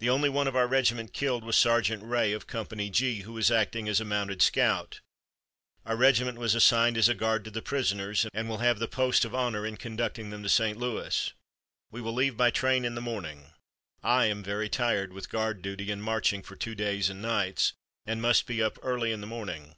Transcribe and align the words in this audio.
The 0.00 0.10
only 0.10 0.28
one 0.28 0.46
of 0.46 0.54
our 0.54 0.66
regiment 0.66 1.14
killed 1.14 1.42
was 1.42 1.56
Sergeant 1.56 2.02
Ray, 2.02 2.34
of 2.34 2.46
Company 2.46 2.90
G, 2.90 3.20
who 3.22 3.32
was 3.32 3.50
acting 3.50 3.88
as 3.88 3.98
a 3.98 4.04
mounted 4.04 4.42
scout. 4.42 5.00
Our 5.86 5.96
regiment 5.96 6.36
was 6.36 6.54
assigned 6.54 6.98
as 6.98 7.08
a 7.08 7.14
guard 7.14 7.46
to 7.46 7.50
the 7.50 7.62
prisoners, 7.62 8.26
and 8.34 8.46
will 8.46 8.58
have 8.58 8.78
the 8.78 8.86
post 8.86 9.24
of 9.24 9.34
honor 9.34 9.64
in 9.64 9.78
conducting 9.78 10.28
them 10.28 10.42
to 10.42 10.50
St. 10.50 10.76
Louis. 10.78 11.32
We 11.90 12.02
will 12.02 12.12
leave 12.12 12.36
by 12.36 12.50
train 12.50 12.84
in 12.84 12.94
the 12.94 13.00
morning. 13.00 13.52
I 14.02 14.26
am 14.26 14.42
very 14.42 14.68
tired 14.68 15.14
with 15.14 15.30
guard 15.30 15.62
duty 15.62 15.90
and 15.90 16.02
marching 16.02 16.42
for 16.42 16.54
two 16.54 16.74
days 16.74 17.08
and 17.08 17.22
nights, 17.22 17.72
and 18.04 18.20
must 18.20 18.44
be 18.46 18.62
up 18.62 18.78
early 18.82 19.12
in 19.12 19.22
the 19.22 19.26
morning." 19.26 19.76